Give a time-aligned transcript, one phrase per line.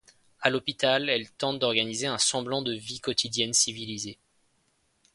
[0.39, 4.17] À l’hôpital, elle tente d’organiser un semblant de vie quotidienne civilisée.